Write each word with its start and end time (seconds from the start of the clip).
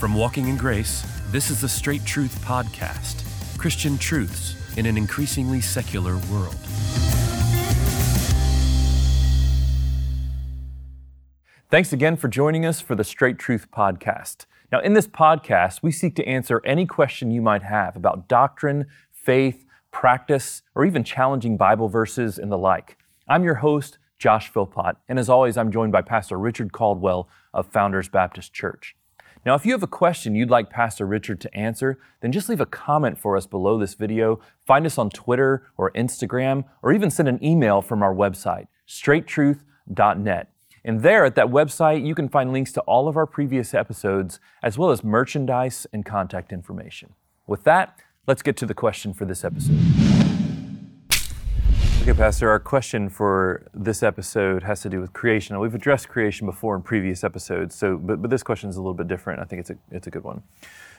From 0.00 0.14
Walking 0.14 0.48
in 0.48 0.56
Grace, 0.56 1.04
this 1.30 1.50
is 1.50 1.60
the 1.60 1.68
Straight 1.68 2.06
Truth 2.06 2.42
Podcast 2.42 3.22
Christian 3.58 3.98
truths 3.98 4.56
in 4.78 4.86
an 4.86 4.96
increasingly 4.96 5.60
secular 5.60 6.16
world. 6.32 6.56
Thanks 11.68 11.92
again 11.92 12.16
for 12.16 12.28
joining 12.28 12.64
us 12.64 12.80
for 12.80 12.94
the 12.94 13.04
Straight 13.04 13.38
Truth 13.38 13.70
Podcast. 13.70 14.46
Now, 14.72 14.80
in 14.80 14.94
this 14.94 15.06
podcast, 15.06 15.82
we 15.82 15.92
seek 15.92 16.16
to 16.16 16.26
answer 16.26 16.62
any 16.64 16.86
question 16.86 17.30
you 17.30 17.42
might 17.42 17.64
have 17.64 17.94
about 17.94 18.26
doctrine, 18.26 18.86
faith, 19.12 19.66
practice, 19.90 20.62
or 20.74 20.86
even 20.86 21.04
challenging 21.04 21.58
Bible 21.58 21.90
verses 21.90 22.38
and 22.38 22.50
the 22.50 22.56
like. 22.56 22.96
I'm 23.28 23.44
your 23.44 23.56
host, 23.56 23.98
Josh 24.18 24.50
Philpott, 24.50 24.96
and 25.10 25.18
as 25.18 25.28
always, 25.28 25.58
I'm 25.58 25.70
joined 25.70 25.92
by 25.92 26.00
Pastor 26.00 26.38
Richard 26.38 26.72
Caldwell 26.72 27.28
of 27.52 27.66
Founders 27.66 28.08
Baptist 28.08 28.54
Church. 28.54 28.96
Now, 29.44 29.54
if 29.54 29.64
you 29.64 29.72
have 29.72 29.82
a 29.82 29.88
question 29.88 30.34
you'd 30.34 30.50
like 30.50 30.68
Pastor 30.68 31.06
Richard 31.06 31.40
to 31.40 31.54
answer, 31.56 31.98
then 32.20 32.32
just 32.32 32.48
leave 32.48 32.60
a 32.60 32.66
comment 32.66 33.18
for 33.18 33.36
us 33.36 33.46
below 33.46 33.78
this 33.78 33.94
video, 33.94 34.40
find 34.66 34.84
us 34.84 34.98
on 34.98 35.08
Twitter 35.08 35.66
or 35.78 35.90
Instagram, 35.92 36.64
or 36.82 36.92
even 36.92 37.10
send 37.10 37.28
an 37.28 37.42
email 37.42 37.80
from 37.80 38.02
our 38.02 38.14
website, 38.14 38.66
straighttruth.net. 38.86 40.52
And 40.84 41.02
there 41.02 41.24
at 41.24 41.34
that 41.34 41.46
website, 41.46 42.06
you 42.06 42.14
can 42.14 42.28
find 42.28 42.52
links 42.52 42.72
to 42.72 42.80
all 42.82 43.08
of 43.08 43.16
our 43.16 43.26
previous 43.26 43.74
episodes, 43.74 44.40
as 44.62 44.76
well 44.76 44.90
as 44.90 45.04
merchandise 45.04 45.86
and 45.92 46.04
contact 46.04 46.52
information. 46.52 47.14
With 47.46 47.64
that, 47.64 47.98
let's 48.26 48.42
get 48.42 48.56
to 48.58 48.66
the 48.66 48.74
question 48.74 49.12
for 49.12 49.24
this 49.24 49.44
episode. 49.44 50.19
Okay, 52.00 52.14
Pastor, 52.14 52.48
our 52.48 52.58
question 52.58 53.10
for 53.10 53.66
this 53.74 54.02
episode 54.02 54.62
has 54.62 54.80
to 54.80 54.88
do 54.88 55.02
with 55.02 55.12
creation. 55.12 55.54
Now, 55.54 55.60
we've 55.60 55.74
addressed 55.74 56.08
creation 56.08 56.46
before 56.46 56.74
in 56.74 56.80
previous 56.80 57.22
episodes, 57.22 57.74
so 57.74 57.98
but, 57.98 58.22
but 58.22 58.30
this 58.30 58.42
question 58.42 58.70
is 58.70 58.76
a 58.76 58.80
little 58.80 58.94
bit 58.94 59.06
different. 59.06 59.38
I 59.38 59.44
think 59.44 59.60
it's 59.60 59.68
a, 59.68 59.76
it's 59.90 60.06
a 60.06 60.10
good 60.10 60.24
one. 60.24 60.42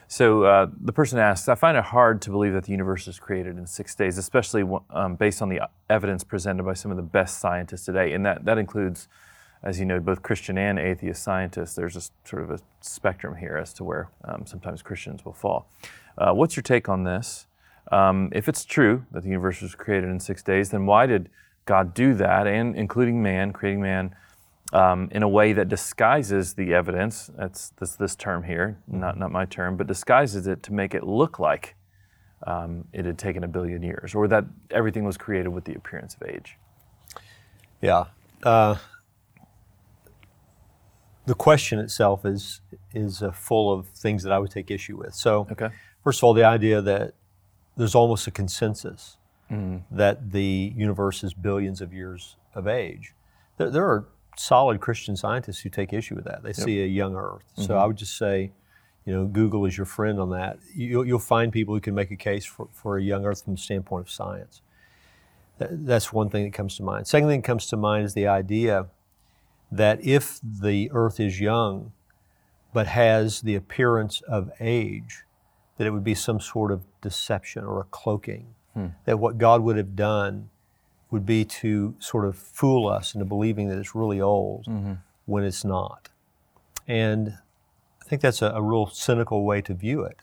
So 0.07 0.43
uh, 0.43 0.67
the 0.79 0.93
person 0.93 1.17
asks, 1.17 1.49
I 1.49 1.55
find 1.55 1.75
it 1.75 1.85
hard 1.85 2.21
to 2.21 2.29
believe 2.29 2.53
that 2.53 2.65
the 2.65 2.71
universe 2.71 3.07
was 3.07 3.17
created 3.17 3.57
in 3.57 3.65
six 3.65 3.95
days, 3.95 4.19
especially 4.19 4.63
um, 4.91 5.15
based 5.15 5.41
on 5.41 5.49
the 5.49 5.61
evidence 5.89 6.23
presented 6.23 6.63
by 6.63 6.75
some 6.75 6.91
of 6.91 6.97
the 6.97 7.03
best 7.03 7.39
scientists 7.39 7.85
today. 7.85 8.13
And 8.13 8.23
that, 8.27 8.45
that 8.45 8.59
includes, 8.59 9.07
as 9.63 9.79
you 9.79 9.85
know, 9.85 9.99
both 9.99 10.21
Christian 10.21 10.55
and 10.59 10.77
atheist 10.77 11.23
scientists. 11.23 11.73
There's 11.73 11.95
a 11.95 12.03
sort 12.29 12.43
of 12.43 12.51
a 12.51 12.59
spectrum 12.79 13.37
here 13.37 13.57
as 13.57 13.73
to 13.73 13.83
where 13.83 14.09
um, 14.23 14.45
sometimes 14.45 14.83
Christians 14.83 15.25
will 15.25 15.33
fall. 15.33 15.67
Uh, 16.15 16.31
what's 16.33 16.55
your 16.55 16.63
take 16.63 16.87
on 16.87 17.05
this? 17.05 17.47
Um, 17.91 18.29
if 18.31 18.47
it's 18.47 18.65
true 18.65 19.05
that 19.11 19.23
the 19.23 19.29
universe 19.29 19.61
was 19.61 19.75
created 19.75 20.09
in 20.09 20.19
six 20.19 20.43
days, 20.43 20.69
then 20.69 20.85
why 20.85 21.05
did 21.05 21.29
God 21.65 21.93
do 21.93 22.13
that, 22.15 22.47
and 22.47 22.75
including 22.75 23.21
man, 23.21 23.53
creating 23.53 23.81
man 23.81 24.15
um, 24.73 25.09
in 25.11 25.23
a 25.23 25.29
way 25.29 25.53
that 25.53 25.69
disguises 25.69 26.53
the 26.53 26.73
evidence? 26.73 27.29
That's 27.37 27.69
this, 27.79 27.95
this 27.95 28.15
term 28.15 28.43
here, 28.43 28.77
not, 28.87 29.17
not 29.17 29.31
my 29.31 29.45
term, 29.45 29.77
but 29.77 29.87
disguises 29.87 30.47
it 30.47 30.63
to 30.63 30.73
make 30.73 30.93
it 30.93 31.03
look 31.03 31.39
like 31.39 31.75
um, 32.47 32.85
it 32.93 33.05
had 33.05 33.17
taken 33.17 33.43
a 33.43 33.47
billion 33.47 33.83
years, 33.83 34.15
or 34.15 34.27
that 34.27 34.45
everything 34.71 35.03
was 35.03 35.17
created 35.17 35.49
with 35.49 35.65
the 35.65 35.75
appearance 35.75 36.15
of 36.15 36.27
age. 36.27 36.57
Yeah. 37.81 38.05
Uh, 38.43 38.77
the 41.25 41.35
question 41.35 41.79
itself 41.79 42.25
is 42.25 42.61
is 42.93 43.21
uh, 43.21 43.31
full 43.31 43.71
of 43.71 43.87
things 43.87 44.23
that 44.23 44.31
I 44.31 44.39
would 44.39 44.51
take 44.51 44.71
issue 44.71 44.97
with. 44.97 45.13
So, 45.13 45.47
okay. 45.51 45.69
first 46.03 46.19
of 46.19 46.23
all, 46.23 46.33
the 46.33 46.43
idea 46.43 46.81
that 46.81 47.13
there's 47.77 47.95
almost 47.95 48.27
a 48.27 48.31
consensus 48.31 49.17
mm-hmm. 49.51 49.77
that 49.95 50.31
the 50.31 50.73
universe 50.75 51.23
is 51.23 51.33
billions 51.33 51.81
of 51.81 51.93
years 51.93 52.35
of 52.53 52.67
age. 52.67 53.13
There, 53.57 53.69
there, 53.69 53.85
are 53.85 54.07
solid 54.37 54.79
Christian 54.79 55.15
scientists 55.15 55.59
who 55.59 55.69
take 55.69 55.93
issue 55.93 56.15
with 56.15 56.25
that. 56.25 56.43
They 56.43 56.49
yep. 56.49 56.55
see 56.55 56.81
a 56.81 56.87
young 56.87 57.15
Earth. 57.15 57.43
Mm-hmm. 57.53 57.63
So 57.63 57.77
I 57.77 57.85
would 57.85 57.97
just 57.97 58.17
say, 58.17 58.51
you 59.05 59.13
know, 59.13 59.25
Google 59.25 59.65
is 59.65 59.77
your 59.77 59.85
friend 59.85 60.19
on 60.19 60.29
that. 60.31 60.59
You'll, 60.75 61.05
you'll 61.05 61.19
find 61.19 61.51
people 61.51 61.73
who 61.73 61.81
can 61.81 61.95
make 61.95 62.11
a 62.11 62.15
case 62.15 62.45
for, 62.45 62.67
for 62.71 62.97
a 62.97 63.03
young 63.03 63.25
Earth 63.25 63.43
from 63.43 63.55
the 63.55 63.61
standpoint 63.61 64.07
of 64.07 64.11
science. 64.11 64.61
That, 65.57 65.85
that's 65.85 66.13
one 66.13 66.29
thing 66.29 66.43
that 66.43 66.53
comes 66.53 66.77
to 66.77 66.83
mind. 66.83 67.07
Second 67.07 67.29
thing 67.29 67.41
that 67.41 67.47
comes 67.47 67.67
to 67.67 67.77
mind 67.77 68.05
is 68.05 68.13
the 68.13 68.27
idea 68.27 68.87
that 69.71 70.03
if 70.03 70.39
the 70.43 70.91
Earth 70.93 71.19
is 71.19 71.39
young, 71.39 71.93
but 72.73 72.87
has 72.87 73.41
the 73.41 73.55
appearance 73.55 74.21
of 74.21 74.51
age, 74.59 75.23
that 75.77 75.87
it 75.87 75.91
would 75.91 76.03
be 76.03 76.15
some 76.15 76.39
sort 76.39 76.71
of 76.71 76.83
deception 77.01 77.63
or 77.63 77.81
a 77.81 77.85
cloaking. 77.85 78.53
Hmm. 78.73 78.87
That 79.05 79.19
what 79.19 79.37
God 79.37 79.61
would 79.61 79.77
have 79.77 79.95
done 79.95 80.49
would 81.11 81.25
be 81.25 81.43
to 81.43 81.95
sort 81.99 82.25
of 82.25 82.37
fool 82.37 82.87
us 82.87 83.13
into 83.13 83.25
believing 83.25 83.67
that 83.67 83.77
it's 83.77 83.93
really 83.93 84.21
old 84.21 84.65
mm-hmm. 84.65 84.93
when 85.25 85.43
it's 85.43 85.65
not. 85.65 86.09
And 86.87 87.37
I 88.01 88.05
think 88.05 88.21
that's 88.21 88.41
a, 88.41 88.47
a, 88.51 88.61
real 88.61 88.87
cynical 88.87 89.43
way 89.43 89.61
to 89.61 89.73
view 89.73 90.03
it. 90.03 90.21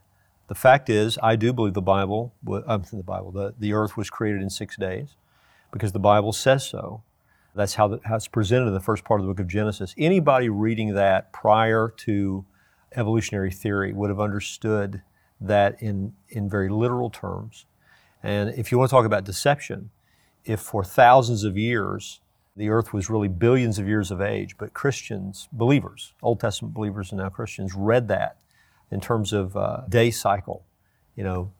The 0.48 0.54
fact 0.54 0.88
is, 0.88 1.19
I 1.22 1.37
do 1.37 1.53
believe 1.53 1.75
the 1.75 1.82
Bible, 1.82 2.32
um, 2.66 2.84
the 2.91 3.03
Bible, 3.03 3.31
the, 3.31 3.54
the 3.58 3.75
earth 3.75 3.98
was 3.98 4.08
created 4.08 4.41
in 4.41 4.48
six 4.48 4.76
days 4.76 5.16
because 5.70 5.92
the 5.92 5.98
Bible 5.98 6.32
says 6.32 6.66
so. 6.66 7.03
That's 7.54 7.75
how, 7.75 7.88
the, 7.88 8.00
how 8.04 8.16
it's 8.16 8.28
presented 8.28 8.69
in 8.69 8.75
the 8.75 8.81
first 8.81 9.04
part 9.04 9.20
of 9.20 9.26
the 9.26 9.32
book 9.32 9.41
of 9.41 9.48
Genesis. 9.48 9.94
Anybody 9.98 10.48
reading 10.48 10.94
that 10.94 11.32
prior 11.32 11.92
to 11.98 12.47
evolutionary 12.97 13.50
theory 13.50 13.92
would 13.92 14.08
have 14.08 14.20
understood 14.20 15.03
that 15.41 15.81
in, 15.82 16.15
in 16.28 16.49
very 16.49 16.69
literal 16.69 17.10
terms. 17.10 17.66
And 18.22 18.50
if 18.50 18.72
you 18.72 18.78
want 18.78 18.91
to 18.91 18.97
talk 18.97 19.06
about 19.06 19.25
deception, 19.25 19.91
if 20.44 20.60
for 20.60 20.82
thousands 20.82 21.44
of 21.44 21.56
years 21.56 22.21
the 22.56 22.71
earth 22.71 22.93
was 22.93 23.09
really 23.09 23.28
billions 23.28 23.78
of 23.78 23.87
years 23.87 24.10
of 24.10 24.21
age, 24.21 24.56
but 24.59 24.75
Christians, 24.75 25.49
believers, 25.53 26.12
Old 26.22 26.41
Testament 26.41 26.75
believers 26.75 27.12
and 27.12 27.21
now 27.21 27.28
Christians, 27.28 27.75
read 27.75 28.09
that 28.09 28.37
in 28.91 29.00
terms 29.00 29.32
of 29.32 29.56
uh, 29.56 29.82
day 29.88 30.10
cycle, 30.10 30.65
you 31.15 31.22
know, 31.22 31.53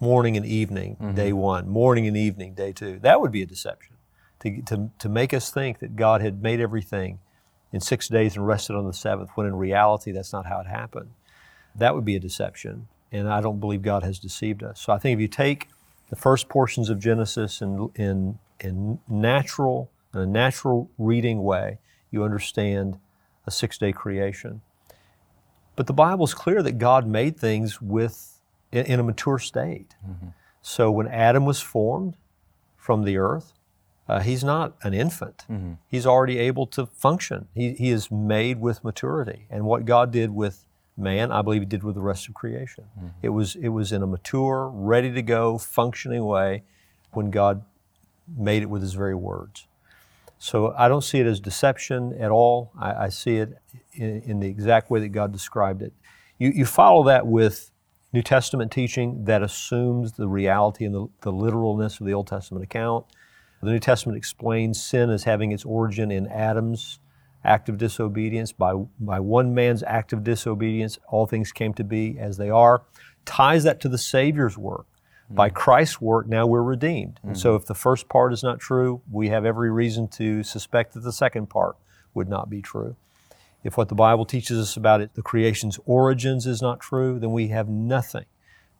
morning 0.00 0.36
and 0.36 0.44
evening, 0.44 0.96
mm-hmm. 0.96 1.14
day 1.14 1.32
one, 1.32 1.68
morning 1.68 2.06
and 2.06 2.16
evening, 2.16 2.52
day 2.52 2.72
two, 2.72 2.98
that 3.00 3.20
would 3.20 3.32
be 3.32 3.40
a 3.40 3.46
deception. 3.46 3.96
To, 4.40 4.60
to, 4.62 4.90
to 4.98 5.08
make 5.08 5.32
us 5.32 5.50
think 5.50 5.78
that 5.78 5.96
God 5.96 6.20
had 6.20 6.42
made 6.42 6.60
everything 6.60 7.20
in 7.72 7.80
six 7.80 8.08
days 8.08 8.36
and 8.36 8.46
rested 8.46 8.76
on 8.76 8.86
the 8.86 8.92
seventh, 8.92 9.30
when 9.36 9.46
in 9.46 9.54
reality 9.54 10.12
that's 10.12 10.34
not 10.34 10.44
how 10.44 10.60
it 10.60 10.66
happened 10.66 11.10
that 11.74 11.94
would 11.94 12.04
be 12.04 12.16
a 12.16 12.20
deception. 12.20 12.88
And 13.12 13.28
I 13.28 13.40
don't 13.40 13.60
believe 13.60 13.82
God 13.82 14.02
has 14.02 14.18
deceived 14.18 14.62
us. 14.62 14.80
So 14.80 14.92
I 14.92 14.98
think 14.98 15.16
if 15.16 15.20
you 15.20 15.28
take 15.28 15.68
the 16.10 16.16
first 16.16 16.48
portions 16.48 16.90
of 16.90 16.98
Genesis 16.98 17.60
in, 17.60 17.90
in, 17.94 18.38
in 18.60 18.98
natural, 19.08 19.90
in 20.12 20.20
a 20.20 20.26
natural 20.26 20.90
reading 20.98 21.42
way, 21.42 21.78
you 22.10 22.24
understand 22.24 22.98
a 23.46 23.50
six 23.50 23.78
day 23.78 23.92
creation. 23.92 24.62
But 25.76 25.86
the 25.86 25.92
Bible 25.92 26.24
is 26.24 26.34
clear 26.34 26.62
that 26.62 26.78
God 26.78 27.06
made 27.06 27.36
things 27.38 27.80
with, 27.80 28.40
in, 28.72 28.86
in 28.86 29.00
a 29.00 29.02
mature 29.02 29.38
state. 29.38 29.96
Mm-hmm. 30.08 30.28
So 30.62 30.90
when 30.90 31.08
Adam 31.08 31.44
was 31.44 31.60
formed 31.60 32.16
from 32.76 33.04
the 33.04 33.16
earth, 33.18 33.52
uh, 34.08 34.20
he's 34.20 34.44
not 34.44 34.74
an 34.82 34.94
infant. 34.94 35.44
Mm-hmm. 35.50 35.74
He's 35.88 36.06
already 36.06 36.38
able 36.38 36.66
to 36.68 36.86
function. 36.86 37.48
He, 37.54 37.72
he 37.72 37.90
is 37.90 38.10
made 38.10 38.60
with 38.60 38.84
maturity. 38.84 39.46
And 39.50 39.64
what 39.64 39.84
God 39.84 40.10
did 40.10 40.30
with 40.30 40.66
man, 40.96 41.32
I 41.32 41.42
believe 41.42 41.62
he 41.62 41.66
did 41.66 41.82
with 41.82 41.94
the 41.94 42.00
rest 42.00 42.28
of 42.28 42.34
creation. 42.34 42.84
Mm-hmm. 42.96 43.08
It 43.22 43.28
was 43.30 43.56
it 43.56 43.68
was 43.68 43.92
in 43.92 44.02
a 44.02 44.06
mature, 44.06 44.68
ready 44.68 45.12
to 45.12 45.22
go, 45.22 45.58
functioning 45.58 46.24
way 46.24 46.62
when 47.12 47.30
God 47.30 47.64
made 48.36 48.62
it 48.62 48.70
with 48.70 48.82
his 48.82 48.94
very 48.94 49.14
words. 49.14 49.66
So 50.38 50.74
I 50.76 50.88
don't 50.88 51.04
see 51.04 51.20
it 51.20 51.26
as 51.26 51.40
deception 51.40 52.14
at 52.18 52.30
all. 52.30 52.72
I, 52.78 53.04
I 53.04 53.08
see 53.08 53.36
it 53.36 53.56
in, 53.94 54.22
in, 54.22 54.40
the 54.40 54.48
exact 54.48 54.90
way 54.90 55.00
that 55.00 55.08
God 55.08 55.32
described 55.32 55.80
it. 55.80 55.92
You, 56.38 56.50
you 56.50 56.66
follow 56.66 57.04
that 57.04 57.26
with 57.26 57.70
New 58.12 58.22
Testament 58.22 58.70
teaching 58.70 59.24
that 59.24 59.42
assumes 59.42 60.12
the 60.12 60.28
reality 60.28 60.84
and 60.84 60.94
the, 60.94 61.06
the 61.22 61.32
literalness 61.32 62.00
of 62.00 62.06
the 62.06 62.14
Old 62.14 62.26
Testament 62.26 62.64
account. 62.64 63.06
The 63.62 63.70
New 63.70 63.78
Testament 63.78 64.18
explains 64.18 64.82
sin 64.82 65.08
as 65.08 65.24
having 65.24 65.52
its 65.52 65.64
origin 65.64 66.10
in 66.10 66.26
Adam's 66.26 67.00
act 67.44 67.68
of 67.68 67.78
disobedience. 67.78 68.52
By, 68.52 68.74
by 68.98 69.20
one 69.20 69.54
man's 69.54 69.82
act 69.82 70.12
of 70.12 70.24
disobedience, 70.24 70.98
all 71.08 71.26
things 71.26 71.52
came 71.52 71.74
to 71.74 71.84
be 71.84 72.16
as 72.18 72.36
they 72.36 72.50
are. 72.50 72.82
Ties 73.24 73.64
that 73.64 73.80
to 73.80 73.88
the 73.88 73.98
Savior's 73.98 74.58
work. 74.58 74.86
Mm-hmm. 75.26 75.34
By 75.34 75.48
Christ's 75.50 76.00
work, 76.00 76.26
now 76.26 76.46
we're 76.46 76.62
redeemed. 76.62 77.16
Mm-hmm. 77.16 77.28
And 77.28 77.38
so, 77.38 77.50
mm-hmm. 77.50 77.62
if 77.62 77.66
the 77.66 77.74
first 77.74 78.08
part 78.08 78.32
is 78.32 78.42
not 78.42 78.58
true, 78.58 79.02
we 79.10 79.28
have 79.28 79.44
every 79.44 79.70
reason 79.70 80.08
to 80.08 80.42
suspect 80.42 80.94
that 80.94 81.00
the 81.00 81.12
second 81.12 81.48
part 81.48 81.76
would 82.12 82.28
not 82.28 82.50
be 82.50 82.60
true. 82.60 82.96
If 83.62 83.78
what 83.78 83.88
the 83.88 83.94
Bible 83.94 84.26
teaches 84.26 84.58
us 84.58 84.76
about 84.76 85.00
it, 85.00 85.14
the 85.14 85.22
creation's 85.22 85.78
origins, 85.86 86.46
is 86.46 86.60
not 86.60 86.80
true, 86.80 87.18
then 87.18 87.32
we 87.32 87.48
have 87.48 87.68
nothing 87.68 88.26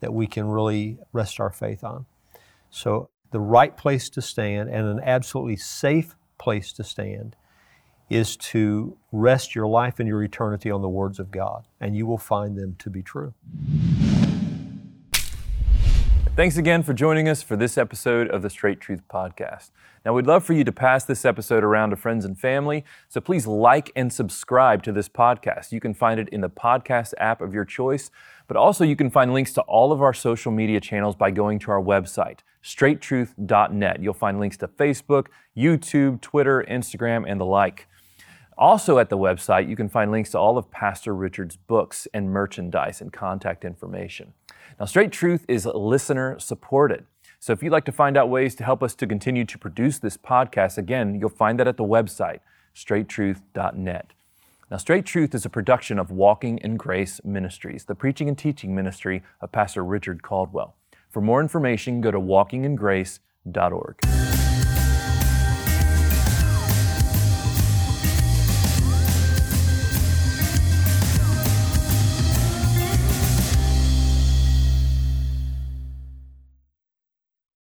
that 0.01 0.13
we 0.13 0.27
can 0.27 0.47
really 0.47 0.99
rest 1.13 1.41
our 1.41 1.51
faith 1.51 1.83
on. 1.83 2.05
So, 2.71 3.09
the 3.31 3.41
right 3.41 3.77
place 3.77 4.11
to 4.11 4.23
stand 4.23 4.69
and 4.69 4.87
an 4.87 5.01
absolutely 5.03 5.57
safe 5.57 6.15
place 6.39 6.73
to 6.75 6.85
stand 6.85 7.35
is 8.15 8.37
to 8.37 8.97
rest 9.11 9.57
your 9.57 9.67
life 9.67 9.99
and 9.99 10.07
your 10.07 10.23
eternity 10.23 10.71
on 10.71 10.83
the 10.83 10.89
words 10.89 11.19
of 11.19 11.33
God, 11.33 11.67
and 11.81 11.97
you 11.97 12.07
will 12.07 12.17
find 12.17 12.57
them 12.57 12.77
to 12.79 12.89
be 12.89 13.03
true. 13.03 13.35
Thanks 16.37 16.57
again 16.57 16.85
for 16.85 16.95
joining 16.95 17.29
us 17.29 17.43
for 17.43 17.57
this 17.57 17.77
episode 17.77 18.31
of 18.31 18.43
the 18.43 18.51
Straight 18.51 18.81
Truth 18.81 19.03
Podcast. 19.13 19.73
Now, 20.05 20.13
we'd 20.13 20.29
love 20.29 20.45
for 20.45 20.53
you 20.53 20.63
to 20.63 20.71
pass 20.71 21.05
this 21.05 21.25
episode 21.25 21.65
around 21.65 21.91
to 21.91 21.97
friends 21.97 22.25
and 22.25 22.39
family, 22.39 22.85
so 23.09 23.21
please 23.21 23.49
like 23.49 23.91
and 23.97 24.13
subscribe 24.13 24.85
to 24.85 24.93
this 24.93 25.09
podcast. 25.09 25.73
You 25.73 25.81
can 25.81 25.93
find 25.93 26.21
it 26.21 26.29
in 26.29 26.41
the 26.41 26.51
podcast 26.51 27.15
app 27.19 27.41
of 27.41 27.53
your 27.53 27.65
choice, 27.65 28.13
but 28.47 28.57
also 28.57 28.85
you 28.85 28.95
can 28.95 29.11
find 29.11 29.33
links 29.33 29.53
to 29.55 29.63
all 29.63 29.91
of 29.91 30.01
our 30.01 30.15
social 30.15 30.53
media 30.53 30.79
channels 30.79 31.17
by 31.17 31.33
going 31.33 31.59
to 31.61 31.73
our 31.73 31.83
website, 31.83 32.41
straighttruth.net. 32.63 34.01
You'll 34.01 34.15
find 34.15 34.39
links 34.39 34.57
to 34.59 34.69
Facebook, 34.69 35.27
YouTube, 35.57 36.21
Twitter, 36.21 36.65
Instagram, 36.71 37.25
and 37.27 37.41
the 37.41 37.47
like. 37.47 37.89
Also, 38.57 38.99
at 38.99 39.11
the 39.11 39.19
website, 39.19 39.69
you 39.69 39.77
can 39.77 39.89
find 39.89 40.13
links 40.13 40.31
to 40.31 40.39
all 40.39 40.57
of 40.57 40.71
Pastor 40.71 41.15
Richard's 41.15 41.57
books 41.57 42.07
and 42.15 42.31
merchandise 42.31 43.01
and 43.01 43.13
contact 43.13 43.65
information. 43.65 44.33
Now, 44.79 44.87
Straight 44.87 45.13
Truth 45.13 45.45
is 45.49 45.67
listener 45.67 46.39
supported. 46.39 47.05
So 47.41 47.53
if 47.53 47.63
you'd 47.63 47.73
like 47.73 47.85
to 47.85 47.93
find 47.93 48.17
out 48.17 48.31
ways 48.31 48.55
to 48.57 48.65
help 48.65 48.83
us 48.83 48.95
to 48.95 49.07
continue 49.07 49.45
to 49.45 49.59
produce 49.59 49.99
this 49.99 50.17
podcast, 50.17 50.79
again, 50.79 51.21
you'll 51.21 51.29
find 51.29 51.61
that 51.61 51.69
at 51.69 51.77
the 51.77 51.85
website, 51.85 52.41
straighttruth.net. 52.75 54.13
Now, 54.71 54.77
Straight 54.79 55.05
Truth 55.05 55.35
is 55.35 55.45
a 55.45 55.51
production 55.51 55.99
of 55.99 56.11
Walking 56.11 56.59
in 56.59 56.77
Grace 56.77 57.21
Ministries, 57.23 57.85
the 57.85 57.95
preaching 57.95 58.29
and 58.29 58.39
teaching 58.39 58.75
ministry 58.75 59.23
of 59.41 59.53
Pastor 59.53 59.85
Richard 59.85 60.23
Caldwell. 60.23 60.75
For 61.11 61.21
more 61.21 61.41
information, 61.41 62.01
go 62.01 62.11
to 62.11 62.19
walkingingrace.org. 62.19 64.34